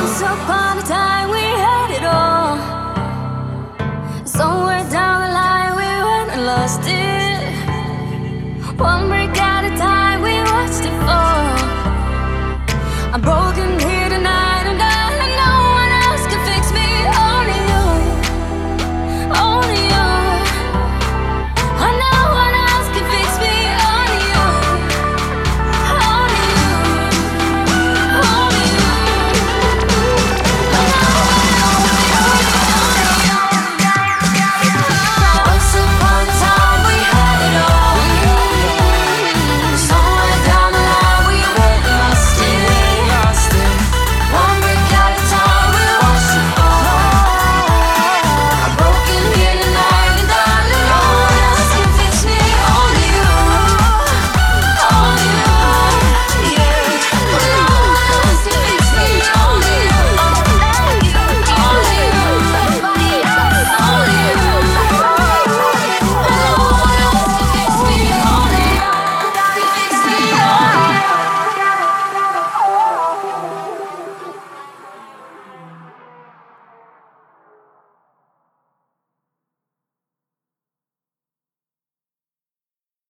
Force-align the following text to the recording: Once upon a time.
Once 0.00 0.22
upon 0.22 0.78
a 0.78 0.82
time. 0.82 1.09